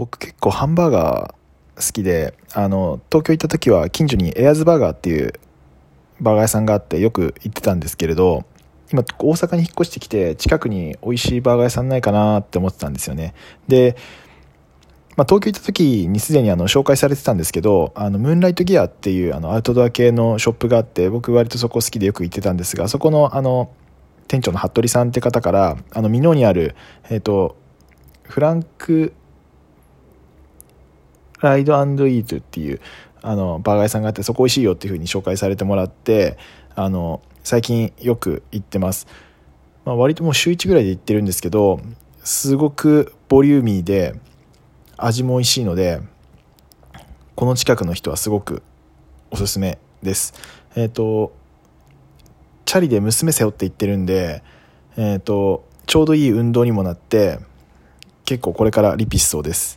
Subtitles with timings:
[0.00, 5.34] 僕結構ハンバーガー好きであの東京行った時は近所にエアーズバーガーっていう
[6.22, 8.46] バーガー屋さんがあってよく行ってたんですけれど
[8.90, 13.34] 今大阪に引っ越してきて近くに美味しいバーガー屋さんないかなって思ってたんですよね。
[13.68, 13.94] で、
[15.18, 23.70] まあ、東京行った時にすでにあの紹介されてたんですけどあのムーンライトギアっていうあのアウトドア系のショップがあって僕割とそこ好きでよく行ってたんですがそこのあの
[24.28, 26.74] 店長の服部さんって方からあの美濃にある、
[27.10, 27.56] えーと、
[28.22, 29.12] フランク
[31.40, 32.80] ライドイートっていう
[33.22, 36.38] あのバーガー屋さんがあってそこ美味しいよっていうふうに紹介されてもらって
[36.74, 39.06] あの最近よく行ってます、
[39.84, 41.80] まあ、割ともう週1ぐらいで行ってるんですけど
[42.22, 44.14] すごくボリューミーで
[44.96, 46.00] 味も美味しいので
[47.34, 48.62] この近くの人はすごく
[49.30, 50.34] おすすめです。
[50.76, 51.32] えっ、ー、と
[52.66, 54.42] チャリで娘背負って行ってるんで
[54.96, 57.38] えっ、ー、とちょうどいい運動にもなって
[58.24, 59.76] 結構これからリピしそうです。